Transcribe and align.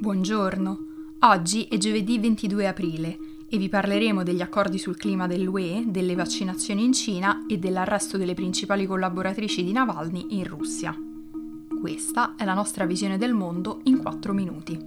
Buongiorno, 0.00 0.78
oggi 1.22 1.64
è 1.64 1.76
giovedì 1.76 2.20
22 2.20 2.68
aprile 2.68 3.18
e 3.48 3.58
vi 3.58 3.68
parleremo 3.68 4.22
degli 4.22 4.40
accordi 4.40 4.78
sul 4.78 4.96
clima 4.96 5.26
dell'UE, 5.26 5.86
delle 5.88 6.14
vaccinazioni 6.14 6.84
in 6.84 6.92
Cina 6.92 7.46
e 7.48 7.58
dell'arresto 7.58 8.16
delle 8.16 8.34
principali 8.34 8.86
collaboratrici 8.86 9.64
di 9.64 9.72
Navalny 9.72 10.38
in 10.38 10.44
Russia. 10.44 10.94
Questa 11.80 12.36
è 12.36 12.44
la 12.44 12.54
nostra 12.54 12.86
visione 12.86 13.18
del 13.18 13.34
mondo 13.34 13.80
in 13.84 14.00
4 14.00 14.32
minuti. 14.32 14.80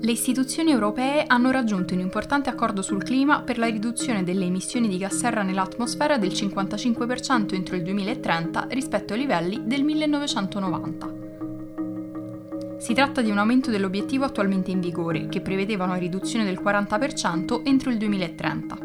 Le 0.00 0.10
istituzioni 0.10 0.72
europee 0.72 1.22
hanno 1.24 1.52
raggiunto 1.52 1.94
un 1.94 2.00
importante 2.00 2.50
accordo 2.50 2.82
sul 2.82 3.04
clima 3.04 3.42
per 3.42 3.58
la 3.58 3.66
riduzione 3.66 4.24
delle 4.24 4.46
emissioni 4.46 4.88
di 4.88 4.98
gas 4.98 5.14
serra 5.14 5.44
nell'atmosfera 5.44 6.18
del 6.18 6.30
55% 6.30 7.54
entro 7.54 7.76
il 7.76 7.84
2030 7.84 8.66
rispetto 8.70 9.12
ai 9.12 9.20
livelli 9.20 9.62
del 9.64 9.84
1990. 9.84 11.17
Si 12.78 12.94
tratta 12.94 13.22
di 13.22 13.30
un 13.30 13.38
aumento 13.38 13.70
dell'obiettivo 13.70 14.24
attualmente 14.24 14.70
in 14.70 14.78
vigore, 14.80 15.26
che 15.26 15.40
prevedeva 15.40 15.84
una 15.84 15.96
riduzione 15.96 16.44
del 16.44 16.60
40% 16.62 17.62
entro 17.64 17.90
il 17.90 17.98
2030. 17.98 18.78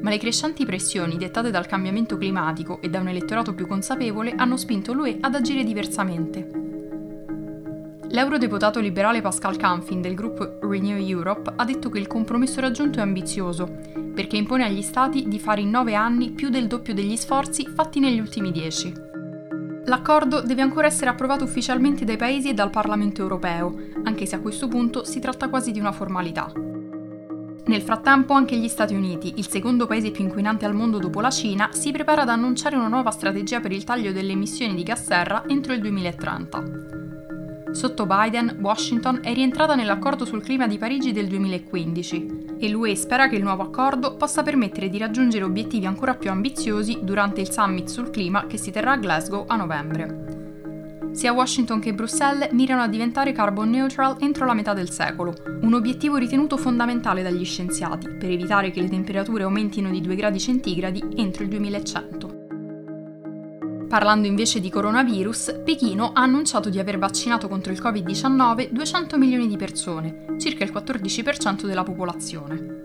Ma 0.00 0.10
le 0.10 0.18
crescenti 0.18 0.64
pressioni 0.64 1.16
dettate 1.16 1.50
dal 1.50 1.66
cambiamento 1.66 2.16
climatico 2.16 2.80
e 2.80 2.88
da 2.88 3.00
un 3.00 3.08
elettorato 3.08 3.52
più 3.52 3.66
consapevole 3.66 4.32
hanno 4.36 4.56
spinto 4.56 4.92
l'UE 4.92 5.18
ad 5.20 5.34
agire 5.34 5.64
diversamente. 5.64 6.48
L'eurodeputato 8.12 8.80
liberale 8.80 9.20
Pascal 9.20 9.56
Canfin 9.56 10.00
del 10.00 10.14
gruppo 10.14 10.58
Renew 10.60 10.96
Europe 10.96 11.52
ha 11.56 11.64
detto 11.64 11.90
che 11.90 11.98
il 11.98 12.06
compromesso 12.06 12.60
raggiunto 12.60 13.00
è 13.00 13.02
ambizioso, 13.02 13.68
perché 14.14 14.36
impone 14.36 14.64
agli 14.64 14.82
Stati 14.82 15.28
di 15.28 15.38
fare 15.40 15.60
in 15.60 15.70
nove 15.70 15.94
anni 15.94 16.30
più 16.30 16.48
del 16.48 16.68
doppio 16.68 16.94
degli 16.94 17.16
sforzi 17.16 17.66
fatti 17.66 17.98
negli 17.98 18.20
ultimi 18.20 18.52
dieci. 18.52 19.09
L'accordo 19.90 20.40
deve 20.40 20.62
ancora 20.62 20.86
essere 20.86 21.10
approvato 21.10 21.42
ufficialmente 21.42 22.04
dai 22.04 22.16
paesi 22.16 22.48
e 22.48 22.54
dal 22.54 22.70
Parlamento 22.70 23.22
europeo, 23.22 23.74
anche 24.04 24.24
se 24.24 24.36
a 24.36 24.40
questo 24.40 24.68
punto 24.68 25.02
si 25.02 25.18
tratta 25.18 25.48
quasi 25.48 25.72
di 25.72 25.80
una 25.80 25.90
formalità. 25.90 26.52
Nel 27.64 27.82
frattempo 27.82 28.34
anche 28.34 28.56
gli 28.56 28.68
Stati 28.68 28.94
Uniti, 28.94 29.32
il 29.38 29.48
secondo 29.48 29.88
paese 29.88 30.12
più 30.12 30.22
inquinante 30.22 30.64
al 30.64 30.74
mondo 30.74 30.98
dopo 30.98 31.20
la 31.20 31.30
Cina, 31.30 31.70
si 31.72 31.90
prepara 31.90 32.22
ad 32.22 32.28
annunciare 32.28 32.76
una 32.76 32.86
nuova 32.86 33.10
strategia 33.10 33.58
per 33.58 33.72
il 33.72 33.82
taglio 33.82 34.12
delle 34.12 34.30
emissioni 34.30 34.76
di 34.76 34.84
gas 34.84 35.06
serra 35.06 35.42
entro 35.48 35.72
il 35.72 35.80
2030. 35.80 37.19
Sotto 37.72 38.04
Biden, 38.04 38.58
Washington 38.60 39.20
è 39.22 39.32
rientrata 39.32 39.74
nell'accordo 39.74 40.24
sul 40.24 40.42
clima 40.42 40.66
di 40.66 40.76
Parigi 40.76 41.12
del 41.12 41.28
2015 41.28 42.56
e 42.58 42.68
l'UE 42.68 42.96
spera 42.96 43.28
che 43.28 43.36
il 43.36 43.42
nuovo 43.42 43.62
accordo 43.62 44.16
possa 44.16 44.42
permettere 44.42 44.88
di 44.88 44.98
raggiungere 44.98 45.44
obiettivi 45.44 45.86
ancora 45.86 46.14
più 46.14 46.30
ambiziosi 46.30 46.98
durante 47.02 47.40
il 47.40 47.50
summit 47.50 47.88
sul 47.88 48.10
clima 48.10 48.46
che 48.46 48.58
si 48.58 48.70
terrà 48.70 48.92
a 48.92 48.96
Glasgow 48.96 49.44
a 49.46 49.56
novembre. 49.56 50.38
Sia 51.12 51.32
Washington 51.32 51.80
che 51.80 51.94
Bruxelles 51.94 52.50
mirano 52.52 52.82
a 52.82 52.88
diventare 52.88 53.32
carbon 53.32 53.70
neutral 53.70 54.16
entro 54.20 54.46
la 54.46 54.54
metà 54.54 54.74
del 54.74 54.90
secolo, 54.90 55.34
un 55.62 55.74
obiettivo 55.74 56.16
ritenuto 56.16 56.56
fondamentale 56.56 57.22
dagli 57.22 57.44
scienziati 57.44 58.08
per 58.08 58.30
evitare 58.30 58.70
che 58.70 58.80
le 58.80 58.88
temperature 58.88 59.44
aumentino 59.44 59.90
di 59.90 60.00
2 60.00 60.14
gradi 60.16 60.38
centigradi 60.38 61.02
entro 61.16 61.44
il 61.44 61.48
2100. 61.48 62.39
Parlando 63.90 64.28
invece 64.28 64.60
di 64.60 64.70
coronavirus, 64.70 65.62
Pechino 65.64 66.12
ha 66.12 66.22
annunciato 66.22 66.68
di 66.68 66.78
aver 66.78 66.96
vaccinato 66.96 67.48
contro 67.48 67.72
il 67.72 67.82
Covid-19 67.82 68.68
200 68.70 69.18
milioni 69.18 69.48
di 69.48 69.56
persone, 69.56 70.36
circa 70.38 70.62
il 70.62 70.70
14% 70.72 71.66
della 71.66 71.82
popolazione. 71.82 72.84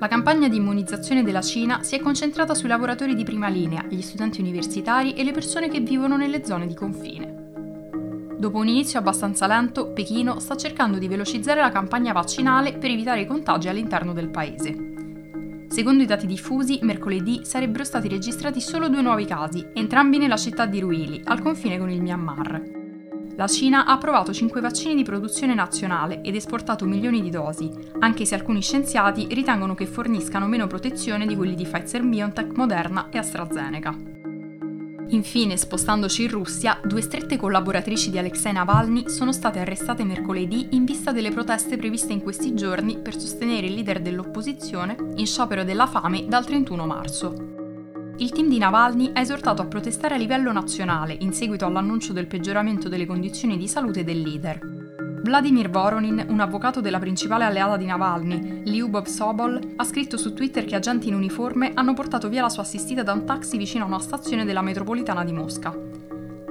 La 0.00 0.08
campagna 0.08 0.48
di 0.48 0.56
immunizzazione 0.56 1.22
della 1.22 1.42
Cina 1.42 1.84
si 1.84 1.94
è 1.94 2.00
concentrata 2.00 2.56
sui 2.56 2.66
lavoratori 2.66 3.14
di 3.14 3.22
prima 3.22 3.46
linea, 3.46 3.84
gli 3.88 4.00
studenti 4.00 4.40
universitari 4.40 5.14
e 5.14 5.22
le 5.22 5.30
persone 5.30 5.68
che 5.68 5.78
vivono 5.78 6.16
nelle 6.16 6.44
zone 6.44 6.66
di 6.66 6.74
confine. 6.74 8.34
Dopo 8.36 8.58
un 8.58 8.66
inizio 8.66 8.98
abbastanza 8.98 9.46
lento, 9.46 9.92
Pechino 9.92 10.40
sta 10.40 10.56
cercando 10.56 10.98
di 10.98 11.06
velocizzare 11.06 11.60
la 11.60 11.70
campagna 11.70 12.12
vaccinale 12.12 12.72
per 12.72 12.90
evitare 12.90 13.20
i 13.20 13.26
contagi 13.26 13.68
all'interno 13.68 14.12
del 14.12 14.30
paese. 14.30 14.91
Secondo 15.72 16.02
i 16.02 16.06
dati 16.06 16.26
diffusi, 16.26 16.80
mercoledì 16.82 17.46
sarebbero 17.46 17.82
stati 17.82 18.06
registrati 18.06 18.60
solo 18.60 18.90
due 18.90 19.00
nuovi 19.00 19.24
casi, 19.24 19.66
entrambi 19.72 20.18
nella 20.18 20.36
città 20.36 20.66
di 20.66 20.80
Ruili, 20.80 21.22
al 21.24 21.40
confine 21.40 21.78
con 21.78 21.88
il 21.88 22.02
Myanmar. 22.02 22.62
La 23.36 23.46
Cina 23.46 23.86
ha 23.86 23.92
approvato 23.94 24.34
5 24.34 24.60
vaccini 24.60 24.94
di 24.94 25.02
produzione 25.02 25.54
nazionale 25.54 26.20
ed 26.20 26.34
esportato 26.34 26.84
milioni 26.84 27.22
di 27.22 27.30
dosi, 27.30 27.70
anche 28.00 28.26
se 28.26 28.34
alcuni 28.34 28.60
scienziati 28.60 29.28
ritengono 29.30 29.74
che 29.74 29.86
forniscano 29.86 30.46
meno 30.46 30.66
protezione 30.66 31.24
di 31.24 31.34
quelli 31.34 31.54
di 31.54 31.64
Pfizer 31.64 32.02
BioNTech, 32.02 32.54
Moderna 32.54 33.08
e 33.08 33.16
AstraZeneca. 33.16 34.21
Infine, 35.12 35.58
spostandoci 35.58 36.22
in 36.22 36.30
Russia, 36.30 36.80
due 36.82 37.02
strette 37.02 37.36
collaboratrici 37.36 38.10
di 38.10 38.16
Alexei 38.16 38.52
Navalny 38.52 39.10
sono 39.10 39.30
state 39.32 39.58
arrestate 39.58 40.04
mercoledì 40.04 40.68
in 40.70 40.84
vista 40.84 41.12
delle 41.12 41.30
proteste 41.30 41.76
previste 41.76 42.14
in 42.14 42.22
questi 42.22 42.54
giorni 42.54 42.98
per 42.98 43.18
sostenere 43.18 43.66
il 43.66 43.74
leader 43.74 44.00
dell'opposizione 44.00 44.96
in 45.16 45.26
sciopero 45.26 45.64
della 45.64 45.86
fame 45.86 46.26
dal 46.28 46.46
31 46.46 46.86
marzo. 46.86 48.14
Il 48.16 48.30
team 48.30 48.48
di 48.48 48.56
Navalny 48.56 49.10
ha 49.12 49.20
esortato 49.20 49.60
a 49.60 49.66
protestare 49.66 50.14
a 50.14 50.18
livello 50.18 50.50
nazionale 50.50 51.14
in 51.20 51.34
seguito 51.34 51.66
all'annuncio 51.66 52.14
del 52.14 52.26
peggioramento 52.26 52.88
delle 52.88 53.06
condizioni 53.06 53.58
di 53.58 53.68
salute 53.68 54.04
del 54.04 54.20
leader. 54.20 54.81
Vladimir 55.22 55.70
Voronin, 55.70 56.26
un 56.28 56.40
avvocato 56.40 56.80
della 56.80 56.98
principale 56.98 57.44
alleata 57.44 57.76
di 57.76 57.84
Navalny, 57.86 58.62
Lyubov 58.64 59.06
Sobol, 59.06 59.74
ha 59.76 59.84
scritto 59.84 60.16
su 60.16 60.34
Twitter 60.34 60.64
che 60.64 60.74
agenti 60.74 61.06
in 61.06 61.14
uniforme 61.14 61.70
hanno 61.74 61.94
portato 61.94 62.28
via 62.28 62.42
la 62.42 62.48
sua 62.48 62.64
assistita 62.64 63.04
da 63.04 63.12
un 63.12 63.24
taxi 63.24 63.56
vicino 63.56 63.84
a 63.84 63.86
una 63.86 64.00
stazione 64.00 64.44
della 64.44 64.62
metropolitana 64.62 65.22
di 65.22 65.32
Mosca. 65.32 65.72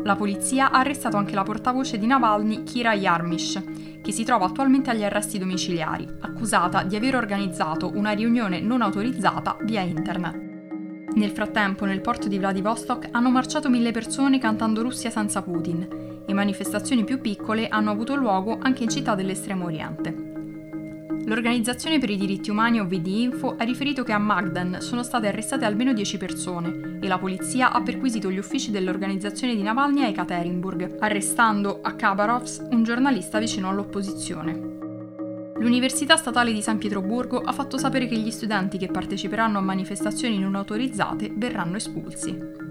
La 0.04 0.16
polizia 0.16 0.72
ha 0.72 0.80
arrestato 0.80 1.18
anche 1.18 1.36
la 1.36 1.44
portavoce 1.44 1.98
di 1.98 2.06
Navalny, 2.06 2.64
Kira 2.64 2.94
Yarmish, 2.94 3.62
che 4.02 4.12
si 4.14 4.24
trova 4.24 4.46
attualmente 4.46 4.90
agli 4.90 5.04
arresti 5.04 5.38
domiciliari, 5.38 6.08
accusata 6.22 6.84
di 6.84 6.96
aver 6.96 7.16
organizzato 7.18 7.92
una 7.94 8.12
riunione 8.12 8.62
non 8.62 8.82
autorizzata 8.82 9.58
via 9.64 9.82
internet. 9.82 10.50
Nel 11.16 11.32
frattempo, 11.32 11.84
nel 11.84 12.00
porto 12.00 12.30
di 12.30 12.40
Vladivostok 12.40 13.10
hanno 13.12 13.32
marciato 13.32 13.70
mille 13.70 13.92
persone 13.92 14.40
cantando 14.40 14.82
Russia 14.82 15.10
senza 15.10 15.42
Putin 15.42 16.01
e 16.26 16.34
manifestazioni 16.34 17.04
più 17.04 17.20
piccole 17.20 17.68
hanno 17.68 17.92
avuto 17.92 18.16
luogo 18.16 18.58
anche 18.62 18.84
in 18.84 18.90
città 18.90 19.16
dell'estremo 19.16 19.66
oriente. 19.66 20.30
L'Organizzazione 21.26 22.00
per 22.00 22.10
i 22.10 22.18
diritti 22.18 22.50
umani 22.50 22.80
OVD 22.80 23.06
Info 23.06 23.56
ha 23.58 23.64
riferito 23.64 24.04
che 24.04 24.12
a 24.12 24.18
Magdan 24.18 24.78
sono 24.82 25.04
state 25.04 25.28
arrestate 25.28 25.66
almeno 25.66 25.94
10 25.94 26.18
persone 26.18 26.98
e 27.00 27.08
la 27.08 27.20
polizia 27.20 27.72
ha 27.72 27.82
perquisito 27.82 28.32
gli 28.32 28.40
uffici 28.40 28.72
dell'organizzazione 28.72 29.56
di 29.56 29.62
Navalny 29.62 30.04
a 30.04 30.08
Ekaterinburg, 30.08 30.98
arrestando 31.00 31.80
a 31.82 31.94
Khabarovsk 31.94 32.72
un 32.72 32.84
giornalista 32.84 33.38
vicino 33.38 33.70
all'opposizione. 33.70 34.80
L'Università 35.58 36.16
Statale 36.16 36.54
di 36.54 36.62
San 36.64 36.80
Pietroburgo 36.80 37.40
ha 37.40 37.52
fatto 37.52 37.78
sapere 37.78 38.08
che 38.08 38.18
gli 38.18 38.32
studenti 38.32 38.80
che 38.80 38.88
parteciperanno 38.88 39.60
a 39.60 39.62
manifestazioni 39.62 40.40
non 40.40 40.56
autorizzate 40.56 41.32
verranno 41.36 41.76
espulsi. 41.76 42.71